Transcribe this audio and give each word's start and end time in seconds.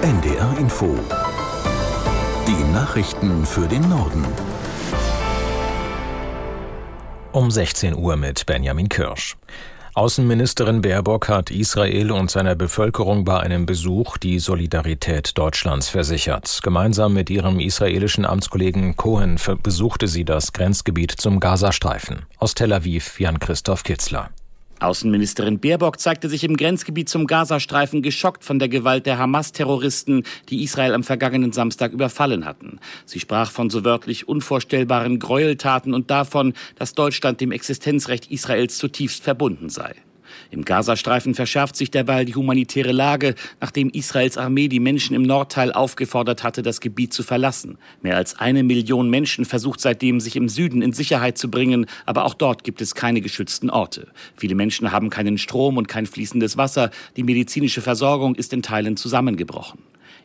NDR 0.00 0.56
Info. 0.60 0.96
Die 2.46 2.72
Nachrichten 2.72 3.44
für 3.44 3.66
den 3.66 3.88
Norden. 3.88 4.24
Um 7.32 7.50
16 7.50 7.96
Uhr 7.96 8.16
mit 8.16 8.46
Benjamin 8.46 8.88
Kirsch. 8.88 9.36
Außenministerin 9.94 10.82
Baerbock 10.82 11.28
hat 11.28 11.50
Israel 11.50 12.12
und 12.12 12.30
seiner 12.30 12.54
Bevölkerung 12.54 13.24
bei 13.24 13.40
einem 13.40 13.66
Besuch 13.66 14.18
die 14.18 14.38
Solidarität 14.38 15.36
Deutschlands 15.36 15.88
versichert. 15.88 16.60
Gemeinsam 16.62 17.12
mit 17.12 17.28
ihrem 17.28 17.58
israelischen 17.58 18.24
Amtskollegen 18.24 18.96
Cohen 18.96 19.40
besuchte 19.64 20.06
sie 20.06 20.24
das 20.24 20.52
Grenzgebiet 20.52 21.10
zum 21.10 21.40
Gazastreifen. 21.40 22.26
Aus 22.38 22.54
Tel 22.54 22.72
Aviv 22.72 23.18
Jan-Christoph 23.18 23.82
Kitzler. 23.82 24.30
Außenministerin 24.80 25.58
Baerbock 25.58 25.98
zeigte 25.98 26.28
sich 26.28 26.44
im 26.44 26.56
Grenzgebiet 26.56 27.08
zum 27.08 27.26
Gazastreifen 27.26 28.02
geschockt 28.02 28.44
von 28.44 28.58
der 28.58 28.68
Gewalt 28.68 29.06
der 29.06 29.18
Hamas-Terroristen, 29.18 30.22
die 30.48 30.62
Israel 30.62 30.94
am 30.94 31.02
vergangenen 31.02 31.52
Samstag 31.52 31.92
überfallen 31.92 32.44
hatten. 32.44 32.78
Sie 33.04 33.20
sprach 33.20 33.50
von 33.50 33.70
so 33.70 33.84
wörtlich 33.84 34.28
unvorstellbaren 34.28 35.18
Gräueltaten 35.18 35.94
und 35.94 36.10
davon, 36.10 36.54
dass 36.76 36.94
Deutschland 36.94 37.40
dem 37.40 37.52
Existenzrecht 37.52 38.30
Israels 38.30 38.78
zutiefst 38.78 39.24
verbunden 39.24 39.68
sei. 39.68 39.94
Im 40.50 40.64
Gazastreifen 40.64 41.34
verschärft 41.34 41.76
sich 41.76 41.90
derweil 41.90 42.24
die 42.24 42.34
humanitäre 42.34 42.92
Lage, 42.92 43.34
nachdem 43.60 43.90
Israels 43.90 44.38
Armee 44.38 44.68
die 44.68 44.80
Menschen 44.80 45.14
im 45.14 45.22
Nordteil 45.22 45.72
aufgefordert 45.72 46.42
hatte, 46.42 46.62
das 46.62 46.80
Gebiet 46.80 47.12
zu 47.12 47.22
verlassen. 47.22 47.78
Mehr 48.02 48.16
als 48.16 48.38
eine 48.38 48.62
Million 48.62 49.10
Menschen 49.10 49.44
versucht 49.44 49.80
seitdem, 49.80 50.20
sich 50.20 50.36
im 50.36 50.48
Süden 50.48 50.82
in 50.82 50.92
Sicherheit 50.92 51.38
zu 51.38 51.50
bringen, 51.50 51.86
aber 52.06 52.24
auch 52.24 52.34
dort 52.34 52.64
gibt 52.64 52.80
es 52.80 52.94
keine 52.94 53.20
geschützten 53.20 53.70
Orte. 53.70 54.08
Viele 54.36 54.54
Menschen 54.54 54.92
haben 54.92 55.10
keinen 55.10 55.38
Strom 55.38 55.76
und 55.76 55.88
kein 55.88 56.06
fließendes 56.06 56.56
Wasser. 56.56 56.90
Die 57.16 57.22
medizinische 57.22 57.80
Versorgung 57.80 58.34
ist 58.34 58.52
in 58.52 58.62
Teilen 58.62 58.96
zusammengebrochen. 58.96 59.78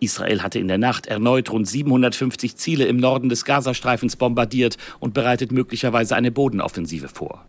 Israel 0.00 0.42
hatte 0.42 0.58
in 0.58 0.68
der 0.68 0.78
Nacht 0.78 1.06
erneut 1.06 1.50
rund 1.50 1.68
750 1.68 2.56
Ziele 2.56 2.84
im 2.84 2.96
Norden 2.96 3.28
des 3.28 3.44
Gazastreifens 3.44 4.16
bombardiert 4.16 4.76
und 5.00 5.14
bereitet 5.14 5.52
möglicherweise 5.52 6.16
eine 6.16 6.30
Bodenoffensive 6.30 7.08
vor. 7.08 7.46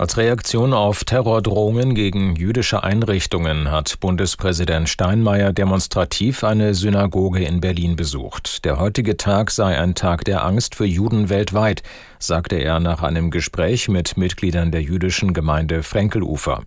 Als 0.00 0.16
Reaktion 0.16 0.74
auf 0.74 1.02
Terrordrohungen 1.02 1.92
gegen 1.96 2.36
jüdische 2.36 2.84
Einrichtungen 2.84 3.72
hat 3.72 3.98
Bundespräsident 3.98 4.88
Steinmeier 4.88 5.52
demonstrativ 5.52 6.44
eine 6.44 6.74
Synagoge 6.74 7.42
in 7.42 7.60
Berlin 7.60 7.96
besucht. 7.96 8.64
Der 8.64 8.78
heutige 8.78 9.16
Tag 9.16 9.50
sei 9.50 9.76
ein 9.76 9.96
Tag 9.96 10.24
der 10.24 10.44
Angst 10.44 10.76
für 10.76 10.84
Juden 10.84 11.30
weltweit, 11.30 11.82
sagte 12.20 12.54
er 12.54 12.78
nach 12.78 13.02
einem 13.02 13.32
Gespräch 13.32 13.88
mit 13.88 14.16
Mitgliedern 14.16 14.70
der 14.70 14.82
jüdischen 14.82 15.34
Gemeinde 15.34 15.82
Frenkelufer. 15.82 16.62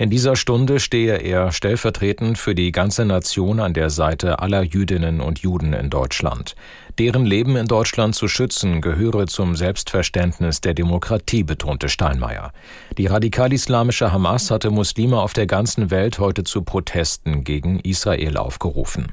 In 0.00 0.10
dieser 0.10 0.36
Stunde 0.36 0.78
stehe 0.78 1.16
er 1.16 1.50
stellvertretend 1.50 2.38
für 2.38 2.54
die 2.54 2.70
ganze 2.70 3.04
Nation 3.04 3.58
an 3.58 3.74
der 3.74 3.90
Seite 3.90 4.38
aller 4.38 4.62
Jüdinnen 4.62 5.20
und 5.20 5.40
Juden 5.40 5.72
in 5.72 5.90
Deutschland. 5.90 6.54
Deren 7.00 7.26
Leben 7.26 7.56
in 7.56 7.66
Deutschland 7.66 8.14
zu 8.14 8.28
schützen 8.28 8.80
gehöre 8.80 9.26
zum 9.26 9.56
Selbstverständnis 9.56 10.60
der 10.60 10.74
Demokratie, 10.74 11.42
betonte 11.42 11.88
Steinmeier. 11.88 12.52
Die 12.96 13.06
radikal-islamische 13.06 14.12
Hamas 14.12 14.52
hatte 14.52 14.70
Muslime 14.70 15.20
auf 15.20 15.32
der 15.32 15.48
ganzen 15.48 15.90
Welt 15.90 16.20
heute 16.20 16.44
zu 16.44 16.62
Protesten 16.62 17.42
gegen 17.42 17.80
Israel 17.80 18.36
aufgerufen. 18.36 19.12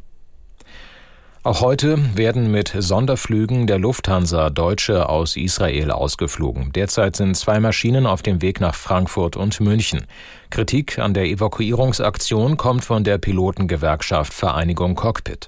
Auch 1.46 1.62
heute 1.62 2.00
werden 2.18 2.50
mit 2.50 2.74
Sonderflügen 2.76 3.68
der 3.68 3.78
Lufthansa 3.78 4.50
Deutsche 4.50 5.08
aus 5.08 5.36
Israel 5.38 5.92
ausgeflogen. 5.92 6.72
Derzeit 6.74 7.16
sind 7.16 7.38
zwei 7.38 7.60
Maschinen 7.60 8.08
auf 8.08 8.24
dem 8.24 8.42
Weg 8.42 8.60
nach 8.60 8.74
Frankfurt 8.74 9.36
und 9.36 9.60
München. 9.60 10.08
Kritik 10.50 10.98
an 10.98 11.14
der 11.14 11.26
Evakuierungsaktion 11.26 12.58
kommt 12.58 12.84
von 12.84 13.04
der 13.04 13.20
Pilotengewerkschaft 13.20 14.34
Vereinigung 14.34 14.96
Cockpit. 14.96 15.48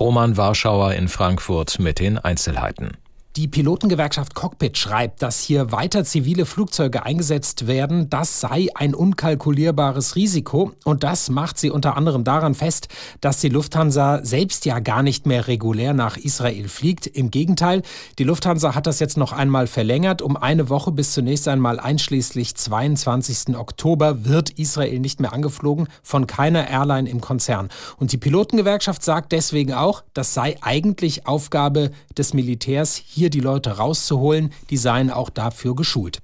Roman 0.00 0.38
Warschauer 0.38 0.94
in 0.94 1.08
Frankfurt 1.08 1.78
mit 1.78 1.98
den 1.98 2.16
Einzelheiten. 2.16 2.92
Die 3.36 3.48
Pilotengewerkschaft 3.48 4.36
Cockpit 4.36 4.78
schreibt, 4.78 5.20
dass 5.20 5.40
hier 5.40 5.72
weiter 5.72 6.04
zivile 6.04 6.46
Flugzeuge 6.46 7.04
eingesetzt 7.04 7.66
werden. 7.66 8.08
Das 8.08 8.38
sei 8.38 8.68
ein 8.76 8.94
unkalkulierbares 8.94 10.14
Risiko. 10.14 10.70
Und 10.84 11.02
das 11.02 11.30
macht 11.30 11.58
sie 11.58 11.70
unter 11.70 11.96
anderem 11.96 12.22
daran 12.22 12.54
fest, 12.54 12.86
dass 13.20 13.40
die 13.40 13.48
Lufthansa 13.48 14.24
selbst 14.24 14.66
ja 14.66 14.78
gar 14.78 15.02
nicht 15.02 15.26
mehr 15.26 15.48
regulär 15.48 15.94
nach 15.94 16.16
Israel 16.16 16.68
fliegt. 16.68 17.08
Im 17.08 17.32
Gegenteil, 17.32 17.82
die 18.20 18.24
Lufthansa 18.24 18.76
hat 18.76 18.86
das 18.86 19.00
jetzt 19.00 19.16
noch 19.16 19.32
einmal 19.32 19.66
verlängert. 19.66 20.22
Um 20.22 20.36
eine 20.36 20.68
Woche 20.68 20.92
bis 20.92 21.12
zunächst 21.12 21.48
einmal 21.48 21.80
einschließlich 21.80 22.54
22. 22.54 23.56
Oktober 23.56 24.24
wird 24.26 24.50
Israel 24.50 25.00
nicht 25.00 25.18
mehr 25.18 25.32
angeflogen 25.32 25.88
von 26.04 26.28
keiner 26.28 26.70
Airline 26.70 27.10
im 27.10 27.20
Konzern. 27.20 27.68
Und 27.96 28.12
die 28.12 28.18
Pilotengewerkschaft 28.18 29.02
sagt 29.02 29.32
deswegen 29.32 29.72
auch, 29.72 30.04
das 30.14 30.34
sei 30.34 30.56
eigentlich 30.60 31.26
Aufgabe 31.26 31.90
des 32.16 32.32
Militärs, 32.32 32.94
hier 32.94 33.23
hier 33.24 33.30
die 33.30 33.40
Leute 33.40 33.78
rauszuholen, 33.78 34.52
die 34.68 34.76
seien 34.76 35.10
auch 35.10 35.30
dafür 35.30 35.74
geschult. 35.74 36.18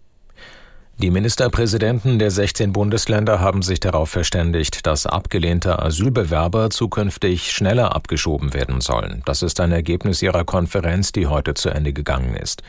Die 0.99 1.11
Ministerpräsidenten 1.11 2.19
der 2.19 2.31
16 2.31 2.75
Bundesländer 2.75 3.41
haben 3.41 3.63
sich 3.63 3.81
darauf 3.81 4.11
verständigt, 4.11 4.87
dass 4.87 5.07
abgelehnte 5.07 5.79
Asylbewerber 5.79 6.69
zukünftig 6.69 7.53
schneller 7.53 7.97
abgeschoben 7.97 8.53
werden 8.53 8.83
sollen. 8.83 9.23
Das 9.25 9.43
ist 9.43 9.61
ein 9.61 9.73
Ergebnis 9.73 10.21
ihrer 10.21 10.45
Konferenz, 10.45 11.11
die 11.13 11.27
heute 11.27 11.55
zu 11.55 11.71
Ende 11.71 11.95
gegangen 11.95 12.35
ist. 12.35 12.63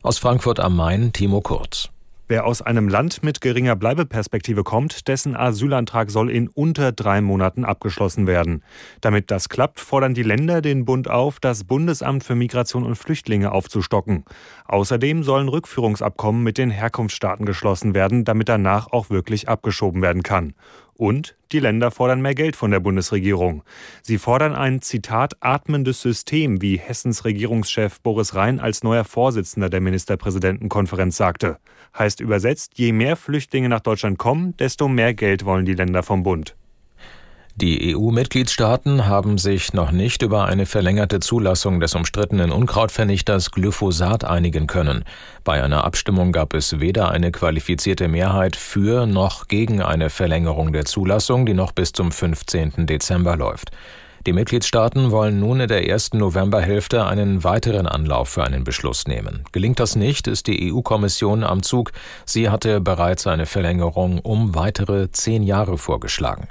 Aus 0.00 0.16
Frankfurt 0.16 0.60
am 0.60 0.76
Main, 0.76 1.12
Timo 1.12 1.42
Kurz. 1.42 1.90
Wer 2.26 2.46
aus 2.46 2.62
einem 2.62 2.88
Land 2.88 3.22
mit 3.22 3.42
geringer 3.42 3.76
Bleibeperspektive 3.76 4.64
kommt, 4.64 5.08
dessen 5.08 5.36
Asylantrag 5.36 6.10
soll 6.10 6.30
in 6.30 6.48
unter 6.48 6.90
drei 6.90 7.20
Monaten 7.20 7.66
abgeschlossen 7.66 8.26
werden. 8.26 8.62
Damit 9.02 9.30
das 9.30 9.50
klappt, 9.50 9.78
fordern 9.78 10.14
die 10.14 10.22
Länder 10.22 10.62
den 10.62 10.86
Bund 10.86 11.10
auf, 11.10 11.38
das 11.38 11.64
Bundesamt 11.64 12.24
für 12.24 12.34
Migration 12.34 12.84
und 12.84 12.96
Flüchtlinge 12.96 13.52
aufzustocken. 13.52 14.24
Außerdem 14.64 15.22
sollen 15.22 15.50
Rückführungsabkommen 15.50 16.42
mit 16.42 16.56
den 16.56 16.70
Herkunftsstaaten 16.70 17.44
geschlossen 17.44 17.94
werden, 17.94 18.24
damit 18.24 18.48
danach 18.48 18.90
auch 18.90 19.10
wirklich 19.10 19.50
abgeschoben 19.50 20.00
werden 20.00 20.22
kann. 20.22 20.54
Und 20.96 21.36
die 21.52 21.60
Länder 21.60 21.90
fordern 21.90 22.22
mehr 22.22 22.34
Geld 22.34 22.56
von 22.56 22.70
der 22.70 22.80
Bundesregierung. 22.80 23.62
Sie 24.02 24.18
fordern 24.18 24.54
ein 24.54 24.80
Zitat 24.80 25.36
atmendes 25.40 26.00
System, 26.00 26.62
wie 26.62 26.78
Hessens 26.78 27.24
Regierungschef 27.24 28.00
Boris 28.00 28.34
Rhein 28.34 28.60
als 28.60 28.82
neuer 28.82 29.04
Vorsitzender 29.04 29.68
der 29.68 29.80
Ministerpräsidentenkonferenz 29.80 31.16
sagte. 31.16 31.58
Heißt 31.98 32.20
übersetzt, 32.20 32.72
je 32.76 32.92
mehr 32.92 33.16
Flüchtlinge 33.16 33.68
nach 33.68 33.80
Deutschland 33.80 34.18
kommen, 34.18 34.56
desto 34.56 34.88
mehr 34.88 35.14
Geld 35.14 35.44
wollen 35.44 35.64
die 35.64 35.74
Länder 35.74 36.02
vom 36.02 36.22
Bund. 36.22 36.56
Die 37.56 37.94
EU-Mitgliedstaaten 37.94 39.06
haben 39.06 39.38
sich 39.38 39.72
noch 39.74 39.92
nicht 39.92 40.22
über 40.22 40.46
eine 40.46 40.66
verlängerte 40.66 41.20
Zulassung 41.20 41.78
des 41.78 41.94
umstrittenen 41.94 42.50
Unkrautvernichters 42.50 43.52
Glyphosat 43.52 44.24
einigen 44.24 44.66
können. 44.66 45.04
Bei 45.44 45.62
einer 45.62 45.84
Abstimmung 45.84 46.32
gab 46.32 46.52
es 46.52 46.80
weder 46.80 47.12
eine 47.12 47.30
qualifizierte 47.30 48.08
Mehrheit 48.08 48.56
für 48.56 49.06
noch 49.06 49.46
gegen 49.46 49.80
eine 49.80 50.10
Verlängerung 50.10 50.72
der 50.72 50.84
Zulassung, 50.84 51.46
die 51.46 51.54
noch 51.54 51.70
bis 51.70 51.92
zum 51.92 52.10
15. 52.10 52.86
Dezember 52.88 53.36
läuft. 53.36 53.70
Die 54.26 54.32
Mitgliedstaaten 54.32 55.12
wollen 55.12 55.38
nun 55.38 55.60
in 55.60 55.68
der 55.68 55.88
ersten 55.88 56.18
Novemberhälfte 56.18 57.06
einen 57.06 57.44
weiteren 57.44 57.86
Anlauf 57.86 58.30
für 58.30 58.42
einen 58.42 58.64
Beschluss 58.64 59.06
nehmen. 59.06 59.44
Gelingt 59.52 59.78
das 59.78 59.94
nicht, 59.94 60.26
ist 60.26 60.48
die 60.48 60.72
EU-Kommission 60.72 61.44
am 61.44 61.62
Zug. 61.62 61.92
Sie 62.24 62.50
hatte 62.50 62.80
bereits 62.80 63.28
eine 63.28 63.46
Verlängerung 63.46 64.18
um 64.18 64.56
weitere 64.56 65.12
zehn 65.12 65.44
Jahre 65.44 65.78
vorgeschlagen. 65.78 66.48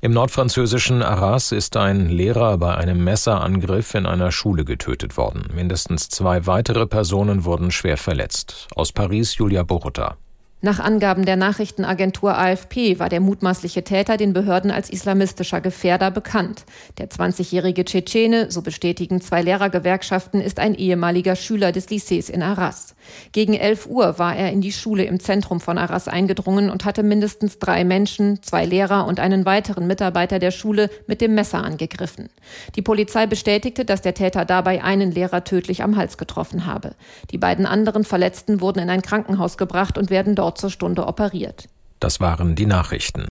Im 0.00 0.12
nordfranzösischen 0.12 1.02
Arras 1.02 1.50
ist 1.50 1.76
ein 1.76 2.08
Lehrer 2.08 2.56
bei 2.56 2.76
einem 2.76 3.02
Messerangriff 3.02 3.94
in 3.94 4.06
einer 4.06 4.30
Schule 4.30 4.64
getötet 4.64 5.16
worden. 5.16 5.48
Mindestens 5.52 6.08
zwei 6.08 6.46
weitere 6.46 6.86
Personen 6.86 7.44
wurden 7.44 7.72
schwer 7.72 7.96
verletzt. 7.96 8.68
Aus 8.76 8.92
Paris 8.92 9.36
Julia 9.38 9.64
Borutta. 9.64 10.16
Nach 10.60 10.80
Angaben 10.80 11.24
der 11.24 11.36
Nachrichtenagentur 11.36 12.36
AFP 12.36 12.98
war 12.98 13.08
der 13.08 13.20
mutmaßliche 13.20 13.84
Täter 13.84 14.16
den 14.16 14.32
Behörden 14.32 14.72
als 14.72 14.90
islamistischer 14.90 15.60
Gefährder 15.60 16.10
bekannt. 16.10 16.64
Der 16.98 17.08
20-jährige 17.08 17.84
Tschetschene, 17.84 18.50
so 18.50 18.60
bestätigen 18.60 19.20
zwei 19.20 19.40
Lehrergewerkschaften, 19.42 20.40
ist 20.40 20.58
ein 20.58 20.74
ehemaliger 20.74 21.36
Schüler 21.36 21.70
des 21.70 21.90
Lycées 21.90 22.28
in 22.28 22.42
Arras. 22.42 22.96
Gegen 23.30 23.54
11 23.54 23.86
Uhr 23.86 24.18
war 24.18 24.34
er 24.34 24.50
in 24.50 24.60
die 24.60 24.72
Schule 24.72 25.04
im 25.04 25.20
Zentrum 25.20 25.60
von 25.60 25.78
Arras 25.78 26.08
eingedrungen 26.08 26.70
und 26.70 26.84
hatte 26.84 27.04
mindestens 27.04 27.60
drei 27.60 27.84
Menschen, 27.84 28.42
zwei 28.42 28.64
Lehrer 28.64 29.06
und 29.06 29.20
einen 29.20 29.44
weiteren 29.44 29.86
Mitarbeiter 29.86 30.40
der 30.40 30.50
Schule 30.50 30.90
mit 31.06 31.20
dem 31.20 31.36
Messer 31.36 31.62
angegriffen. 31.62 32.30
Die 32.74 32.82
Polizei 32.82 33.26
bestätigte, 33.26 33.84
dass 33.84 34.02
der 34.02 34.14
Täter 34.14 34.44
dabei 34.44 34.82
einen 34.82 35.12
Lehrer 35.12 35.44
tödlich 35.44 35.84
am 35.84 35.96
Hals 35.96 36.18
getroffen 36.18 36.66
habe. 36.66 36.96
Die 37.30 37.38
beiden 37.38 37.64
anderen 37.64 38.02
Verletzten 38.02 38.60
wurden 38.60 38.80
in 38.80 38.90
ein 38.90 39.02
Krankenhaus 39.02 39.56
gebracht 39.56 39.96
und 39.96 40.10
werden 40.10 40.34
dort 40.48 40.58
zur 40.58 40.70
Stunde 40.70 41.06
operiert. 41.06 41.68
Das 42.00 42.20
waren 42.20 42.54
die 42.54 42.66
Nachrichten. 42.66 43.26